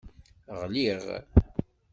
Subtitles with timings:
[0.61, 1.03] Ɣliɣ.